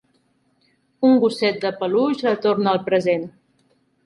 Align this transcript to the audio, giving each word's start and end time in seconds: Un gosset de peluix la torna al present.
Un 1.09 1.13
gosset 1.25 1.59
de 1.67 1.71
peluix 1.83 2.25
la 2.29 2.33
torna 2.47 2.73
al 2.73 2.81
present. 2.89 3.29